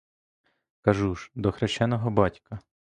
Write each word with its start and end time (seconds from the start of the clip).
Кажу 0.81 1.15
ж: 1.15 1.31
до 1.35 1.51
хрещеного 1.51 2.11
батька. 2.11 2.59